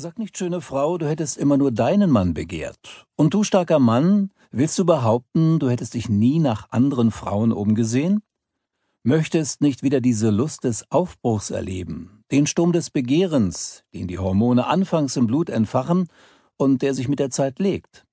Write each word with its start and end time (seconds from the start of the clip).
Sag 0.00 0.18
nicht, 0.18 0.38
schöne 0.38 0.62
Frau, 0.62 0.96
du 0.96 1.06
hättest 1.06 1.36
immer 1.36 1.58
nur 1.58 1.72
deinen 1.72 2.08
Mann 2.08 2.32
begehrt. 2.32 3.04
Und 3.16 3.34
du, 3.34 3.44
starker 3.44 3.78
Mann, 3.78 4.30
willst 4.50 4.78
du 4.78 4.86
behaupten, 4.86 5.58
du 5.58 5.68
hättest 5.68 5.92
dich 5.92 6.08
nie 6.08 6.38
nach 6.38 6.70
anderen 6.70 7.10
Frauen 7.10 7.52
umgesehen? 7.52 8.22
Möchtest 9.02 9.60
nicht 9.60 9.82
wieder 9.82 10.00
diese 10.00 10.30
Lust 10.30 10.64
des 10.64 10.90
Aufbruchs 10.90 11.50
erleben, 11.50 12.24
den 12.32 12.46
Sturm 12.46 12.72
des 12.72 12.88
Begehrens, 12.88 13.84
den 13.92 14.08
die 14.08 14.18
Hormone 14.18 14.66
anfangs 14.68 15.16
im 15.16 15.26
Blut 15.26 15.50
entfachen 15.50 16.08
und 16.56 16.80
der 16.80 16.94
sich 16.94 17.08
mit 17.08 17.18
der 17.18 17.28
Zeit 17.28 17.58
legt? 17.58 18.06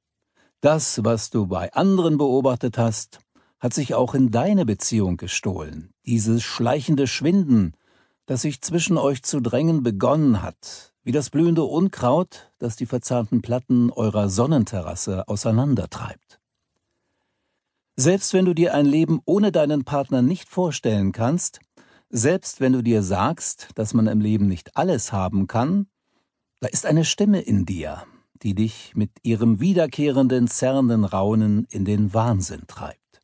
Das, 0.59 1.05
was 1.05 1.29
du 1.29 1.47
bei 1.47 1.71
anderen 1.71 2.17
beobachtet 2.17 2.77
hast, 2.77 3.19
hat 3.59 3.73
sich 3.73 3.95
auch 3.95 4.13
in 4.13 4.29
deine 4.29 4.65
Beziehung 4.65 5.15
gestohlen. 5.15 5.93
Dieses 6.05 6.43
schleichende 6.43 7.07
Schwinden, 7.07 7.77
das 8.25 8.41
sich 8.41 8.61
zwischen 8.61 8.97
euch 8.97 9.23
zu 9.23 9.39
drängen 9.39 9.83
begonnen 9.83 10.41
hat, 10.41 10.93
wie 11.07 11.13
das 11.13 11.29
blühende 11.29 11.63
Unkraut, 11.63 12.51
das 12.57 12.75
die 12.75 12.85
verzahnten 12.85 13.41
Platten 13.41 13.91
eurer 13.91 14.27
Sonnenterrasse 14.27 15.25
auseinandertreibt. 15.29 16.41
Selbst 17.95 18.33
wenn 18.33 18.43
du 18.43 18.53
dir 18.53 18.73
ein 18.73 18.85
Leben 18.85 19.21
ohne 19.23 19.53
deinen 19.53 19.85
Partner 19.85 20.21
nicht 20.21 20.49
vorstellen 20.49 21.13
kannst, 21.13 21.61
selbst 22.09 22.59
wenn 22.59 22.73
du 22.73 22.81
dir 22.81 23.03
sagst, 23.03 23.69
dass 23.75 23.93
man 23.93 24.07
im 24.07 24.19
Leben 24.19 24.49
nicht 24.49 24.75
alles 24.75 25.13
haben 25.13 25.47
kann, 25.47 25.87
da 26.59 26.67
ist 26.67 26.85
eine 26.85 27.05
Stimme 27.05 27.39
in 27.39 27.65
dir, 27.65 28.03
die 28.43 28.53
dich 28.53 28.91
mit 28.93 29.11
ihrem 29.23 29.61
wiederkehrenden, 29.61 30.49
zerrenden 30.49 31.05
Raunen 31.05 31.67
in 31.69 31.85
den 31.85 32.13
Wahnsinn 32.13 32.63
treibt. 32.67 33.21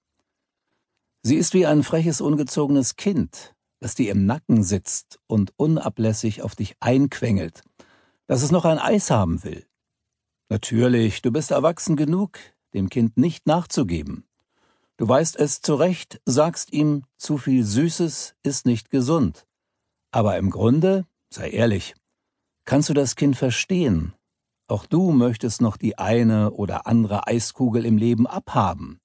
Sie 1.22 1.36
ist 1.36 1.54
wie 1.54 1.66
ein 1.66 1.84
freches, 1.84 2.22
ungezogenes 2.22 2.96
Kind, 2.96 3.54
das 3.82 3.96
dir 3.96 4.10
im 4.13 4.26
Nacken 4.26 4.63
sitzt 4.63 5.20
und 5.27 5.52
unablässig 5.58 6.41
auf 6.41 6.55
dich 6.55 6.77
einquengelt, 6.80 7.63
dass 8.27 8.44
es 8.44 8.52
noch 8.52 8.66
ein 8.66 8.80
Eis 8.80 9.12
haben 9.12 9.44
will. 9.44 9.66
Natürlich, 10.50 11.22
du 11.22 11.32
bist 11.32 11.52
erwachsen 11.52 11.95
genug, 11.95 12.38
dem 12.74 12.90
Kind 12.90 13.18
nicht 13.18 13.48
nachzugeben. 13.48 14.26
Du 14.98 15.07
weißt 15.07 15.35
es 15.38 15.62
zurecht, 15.62 16.21
sagst 16.26 16.71
ihm, 16.71 17.05
zu 17.18 17.38
viel 17.38 17.63
Süßes 17.63 18.35
ist 18.44 18.66
nicht 18.66 18.90
gesund. 18.90 19.48
Aber 20.12 20.38
im 20.38 20.51
Grunde, 20.51 21.07
sei 21.29 21.49
ehrlich, 21.49 21.96
kannst 22.66 22.90
du 22.90 22.94
das 22.94 23.16
Kind 23.16 23.35
verstehen. 23.35 24.13
Auch 24.68 24.85
du 24.85 25.12
möchtest 25.12 25.62
noch 25.62 25.77
die 25.77 25.98
eine 25.98 26.51
oder 26.51 26.88
andere 26.88 27.27
Eiskugel 27.27 27.85
im 27.85 27.98
Leben 27.98 28.27
abhaben. 28.27 29.01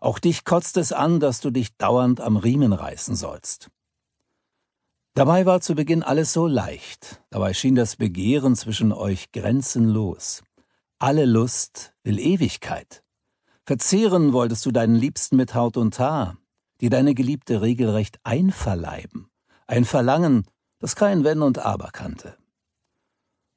Auch 0.00 0.18
dich 0.18 0.44
kotzt 0.44 0.76
es 0.76 0.92
an, 0.92 1.20
dass 1.20 1.40
du 1.40 1.50
dich 1.50 1.76
dauernd 1.76 2.20
am 2.20 2.36
Riemen 2.36 2.72
reißen 2.72 3.16
sollst. 3.16 3.70
Dabei 5.14 5.44
war 5.44 5.60
zu 5.60 5.74
Beginn 5.74 6.02
alles 6.02 6.32
so 6.32 6.46
leicht, 6.46 7.22
dabei 7.28 7.52
schien 7.52 7.74
das 7.74 7.96
Begehren 7.96 8.56
zwischen 8.56 8.92
euch 8.92 9.30
grenzenlos. 9.30 10.42
Alle 10.98 11.26
Lust 11.26 11.92
will 12.02 12.18
Ewigkeit. 12.18 13.02
Verzehren 13.66 14.32
wolltest 14.32 14.64
du 14.64 14.70
deinen 14.70 14.94
Liebsten 14.94 15.36
mit 15.36 15.54
Haut 15.54 15.76
und 15.76 15.98
Haar, 15.98 16.38
dir 16.80 16.88
deine 16.88 17.14
Geliebte 17.14 17.60
regelrecht 17.60 18.20
einverleiben. 18.24 19.28
Ein 19.66 19.84
Verlangen, 19.84 20.46
das 20.78 20.96
kein 20.96 21.24
Wenn 21.24 21.42
und 21.42 21.58
Aber 21.58 21.90
kannte. 21.90 22.38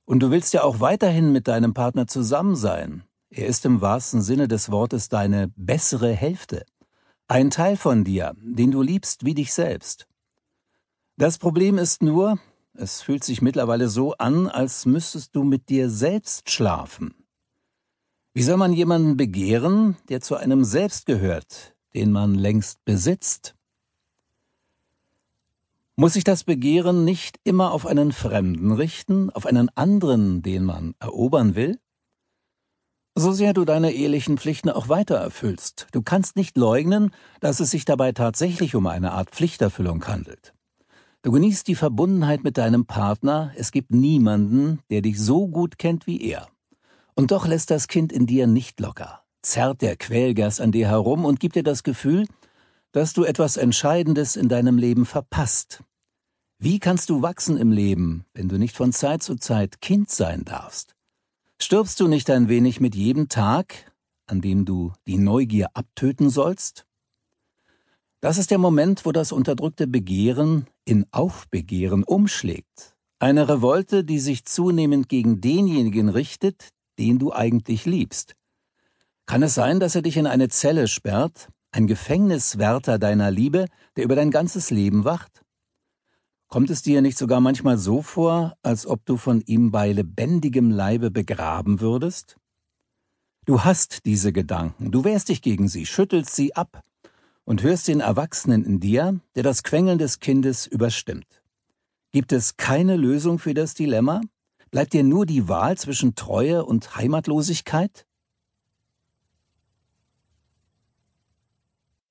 Und 0.04 0.20
du 0.20 0.32
willst 0.32 0.54
ja 0.54 0.64
auch 0.64 0.82
weiterhin 0.82 1.32
mit 1.32 1.48
deinem 1.48 1.74
Partner 1.74 2.06
zusammen 2.06 2.58
sein. 2.58 3.04
Er 3.30 3.48
ist 3.48 3.66
im 3.66 3.80
wahrsten 3.80 4.22
Sinne 4.22 4.50
des 4.50 4.72
Wortes 4.72 5.08
deine 5.08 5.48
bessere 5.56 6.12
Hälfte. 6.12 6.66
Ein 7.30 7.50
Teil 7.50 7.78
von 7.78 8.04
dir, 8.04 8.34
den 8.38 8.72
du 8.72 8.82
liebst 8.82 9.24
wie 9.24 9.34
dich 9.34 9.54
selbst. 9.54 10.06
Das 11.18 11.38
Problem 11.38 11.78
ist 11.78 12.04
nur, 12.04 12.40
es 12.74 13.02
fühlt 13.02 13.24
sich 13.24 13.42
mittlerweile 13.42 13.88
so 13.88 14.16
an, 14.16 14.48
als 14.48 14.86
müsstest 14.86 15.34
du 15.34 15.44
mit 15.46 15.70
dir 15.70 15.90
selbst 15.90 16.52
schlafen. 16.52 17.16
Wie 18.34 18.44
soll 18.44 18.58
man 18.58 18.74
jemanden 18.74 19.16
begehren, 19.16 19.96
der 20.10 20.20
zu 20.20 20.36
einem 20.36 20.66
selbst 20.66 21.06
gehört, 21.06 21.74
den 21.94 22.12
man 22.12 22.36
längst 22.36 22.84
besitzt? 22.84 23.56
Muss 25.96 26.14
sich 26.14 26.26
das 26.26 26.44
Begehren 26.44 27.06
nicht 27.06 27.40
immer 27.46 27.72
auf 27.72 27.86
einen 27.86 28.12
Fremden 28.12 28.74
richten, 28.74 29.30
auf 29.30 29.46
einen 29.46 29.70
anderen, 29.70 30.42
den 30.42 30.66
man 30.66 30.96
erobern 31.00 31.56
will? 31.56 31.80
So 33.18 33.32
sehr 33.32 33.54
du 33.54 33.64
deine 33.64 33.94
ehelichen 33.94 34.38
Pflichten 34.38 34.70
auch 34.70 34.90
weiter 34.90 35.16
erfüllst, 35.16 35.88
du 35.94 36.02
kannst 36.02 36.36
nicht 36.36 36.58
leugnen, 36.58 37.12
dass 37.40 37.62
es 37.62 37.72
sich 37.72 37.86
dabei 37.86 38.12
tatsächlich 38.12 38.76
um 38.76 38.88
eine 38.88 39.14
Art 39.14 39.30
Pflichterfüllung 39.30 40.06
handelt. 40.06 40.55
Du 41.26 41.32
genießt 41.32 41.68
die 41.68 41.74
Verbundenheit 41.74 42.44
mit 42.44 42.56
deinem 42.60 42.86
Partner, 42.86 43.52
es 43.56 43.72
gibt 43.72 43.90
niemanden, 43.90 44.78
der 44.92 45.02
dich 45.02 45.20
so 45.20 45.48
gut 45.48 45.80
kennt 45.80 46.06
wie 46.06 46.22
er. 46.22 46.48
Und 47.16 47.32
doch 47.32 47.48
lässt 47.48 47.72
das 47.72 47.88
Kind 47.88 48.12
in 48.12 48.28
dir 48.28 48.46
nicht 48.46 48.80
locker, 48.80 49.24
zerrt 49.42 49.82
der 49.82 49.96
Quälgas 49.96 50.60
an 50.60 50.72
dir 50.72 50.88
herum 50.88 51.26
und 51.26 51.40
gibt 51.40 51.56
dir 51.56 51.64
das 51.64 51.82
Gefühl, 51.82 52.28
dass 52.92 53.14
du 53.14 53.24
etwas 53.24 53.58
Entscheidendes 53.58 54.36
in 54.36 54.50
deinem 54.50 54.78
Leben 54.78 55.08
verpasst. 55.08 55.82
Wie 56.60 56.78
kannst 56.78 57.10
du 57.10 57.24
wachsen 57.24 57.58
im 57.58 57.72
Leben, 57.72 58.26
wenn 58.36 58.48
du 58.48 58.60
nicht 58.60 58.76
von 58.76 58.94
Zeit 58.94 59.24
zu 59.24 59.36
Zeit 59.36 59.82
Kind 59.82 60.12
sein 60.12 60.46
darfst? 60.46 60.96
Stirbst 61.60 62.00
du 62.00 62.08
nicht 62.08 62.30
ein 62.30 62.50
wenig 62.50 62.82
mit 62.82 62.94
jedem 62.94 63.30
Tag, 63.30 63.92
an 64.28 64.42
dem 64.42 64.64
du 64.64 64.94
die 65.08 65.18
Neugier 65.18 65.70
abtöten 65.74 66.30
sollst? 66.30 66.86
Das 68.22 68.38
ist 68.38 68.52
der 68.52 68.60
Moment, 68.60 69.08
wo 69.08 69.12
das 69.12 69.32
unterdrückte 69.32 69.88
Begehren 69.88 70.68
in 70.86 71.06
Aufbegehren 71.12 72.04
umschlägt. 72.04 72.96
Eine 73.20 73.50
Revolte, 73.50 74.04
die 74.04 74.20
sich 74.20 74.46
zunehmend 74.46 75.10
gegen 75.10 75.42
denjenigen 75.42 76.10
richtet, 76.10 76.70
den 77.00 77.20
du 77.20 77.34
eigentlich 77.34 77.86
liebst. 77.86 78.36
Kann 79.26 79.44
es 79.44 79.56
sein, 79.56 79.80
dass 79.80 79.96
er 79.96 80.04
dich 80.04 80.18
in 80.18 80.28
eine 80.28 80.50
Zelle 80.50 80.88
sperrt, 80.88 81.50
ein 81.72 81.88
Gefängniswärter 81.88 83.00
deiner 83.00 83.32
Liebe, 83.32 83.66
der 83.96 84.04
über 84.04 84.16
dein 84.16 84.32
ganzes 84.32 84.70
Leben 84.70 85.04
wacht? 85.04 85.44
Kommt 86.48 86.70
es 86.70 86.84
dir 86.84 87.02
nicht 87.02 87.18
sogar 87.18 87.42
manchmal 87.42 87.78
so 87.78 88.02
vor, 88.02 88.56
als 88.62 88.86
ob 88.86 89.06
du 89.06 89.18
von 89.18 89.42
ihm 89.42 89.72
bei 89.72 89.92
lebendigem 89.92 90.70
Leibe 90.70 91.10
begraben 91.10 91.82
würdest? 91.82 92.38
Du 93.46 93.64
hast 93.64 94.06
diese 94.06 94.32
Gedanken, 94.32 94.92
du 94.92 95.04
wehrst 95.04 95.30
dich 95.30 95.42
gegen 95.42 95.68
sie, 95.68 95.86
schüttelst 95.86 96.36
sie 96.36 96.56
ab, 96.56 96.82
und 97.46 97.64
hörst 97.64 97.88
den 97.88 98.02
Erwachsenen 98.02 98.66
in 98.66 98.80
dir, 98.80 99.20
der 99.36 99.44
das 99.44 99.64
Quengeln 99.64 99.98
des 99.98 100.20
Kindes 100.20 100.68
überstimmt. 100.68 101.42
Gibt 102.12 102.32
es 102.32 102.58
keine 102.58 102.98
Lösung 102.98 103.40
für 103.40 103.54
das 103.54 103.74
Dilemma? 103.74 104.22
Bleibt 104.72 104.94
dir 104.94 105.04
nur 105.04 105.26
die 105.26 105.48
Wahl 105.48 105.78
zwischen 105.78 106.16
Treue 106.16 106.66
und 106.66 106.96
Heimatlosigkeit? 106.96 108.06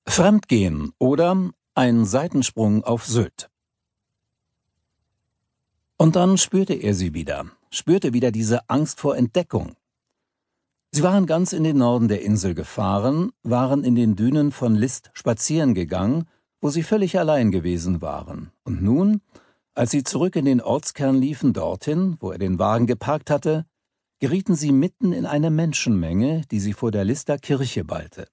Fremdgehen 0.07 0.93
oder 0.97 1.51
ein 1.73 2.05
Seitensprung 2.05 2.83
auf 2.83 3.05
Sylt. 3.05 3.49
Und 5.97 6.15
dann 6.15 6.37
spürte 6.37 6.73
er 6.73 6.93
sie 6.93 7.13
wieder, 7.13 7.45
spürte 7.69 8.13
wieder 8.13 8.31
diese 8.31 8.69
Angst 8.69 8.99
vor 8.99 9.17
Entdeckung, 9.17 9.75
Sie 10.95 11.03
waren 11.03 11.25
ganz 11.25 11.51
in 11.51 11.65
den 11.65 11.79
Norden 11.79 12.07
der 12.07 12.21
Insel 12.21 12.55
gefahren, 12.55 13.33
waren 13.43 13.83
in 13.83 13.95
den 13.95 14.15
Dünen 14.15 14.53
von 14.53 14.75
List 14.75 15.11
spazieren 15.11 15.73
gegangen, 15.73 16.23
wo 16.61 16.69
sie 16.69 16.83
völlig 16.83 17.19
allein 17.19 17.51
gewesen 17.51 18.01
waren. 18.01 18.53
Und 18.63 18.81
nun, 18.81 19.19
als 19.73 19.91
sie 19.91 20.03
zurück 20.05 20.37
in 20.37 20.45
den 20.45 20.61
Ortskern 20.61 21.17
liefen, 21.17 21.51
dorthin, 21.51 22.15
wo 22.21 22.31
er 22.31 22.37
den 22.37 22.59
Wagen 22.59 22.87
geparkt 22.87 23.29
hatte, 23.29 23.65
gerieten 24.19 24.55
sie 24.55 24.71
mitten 24.71 25.11
in 25.11 25.25
eine 25.25 25.49
Menschenmenge, 25.49 26.43
die 26.49 26.61
sie 26.61 26.71
vor 26.71 26.91
der 26.91 27.03
Lister 27.03 27.39
Kirche 27.39 27.83
ballte. 27.83 28.29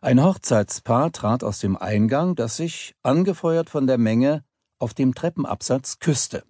Ein 0.00 0.22
Hochzeitspaar 0.22 1.10
trat 1.10 1.42
aus 1.42 1.58
dem 1.58 1.76
Eingang, 1.76 2.36
das 2.36 2.56
sich, 2.56 2.94
angefeuert 3.02 3.68
von 3.68 3.88
der 3.88 3.98
Menge, 3.98 4.44
auf 4.78 4.94
dem 4.94 5.12
Treppenabsatz 5.12 5.98
küsste. 5.98 6.44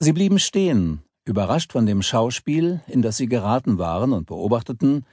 Sie 0.00 0.12
blieben 0.12 0.40
stehen, 0.40 1.04
überrascht 1.24 1.72
von 1.72 1.86
dem 1.86 2.02
Schauspiel, 2.02 2.80
in 2.86 3.02
das 3.02 3.16
sie 3.16 3.26
geraten 3.26 3.78
waren 3.78 4.12
und 4.12 4.26
beobachteten, 4.26 5.06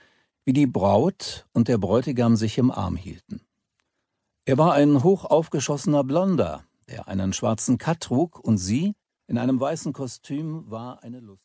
wie 0.45 0.53
die 0.53 0.67
Braut 0.67 1.47
und 1.53 1.67
der 1.67 1.77
Bräutigam 1.77 2.35
sich 2.35 2.57
im 2.57 2.71
Arm 2.71 2.95
hielten. 2.95 3.41
Er 4.45 4.57
war 4.57 4.73
ein 4.73 5.03
hochaufgeschossener 5.03 6.03
Blonder, 6.03 6.63
der 6.88 7.07
einen 7.07 7.33
schwarzen 7.33 7.77
Katt 7.77 8.01
trug, 8.01 8.39
und 8.39 8.57
sie, 8.57 8.95
in 9.27 9.38
einem 9.38 9.59
weißen 9.59 9.94
Kostüm, 9.94 10.69
war 10.71 11.03
eine 11.03 11.19
Lust. 11.19 11.38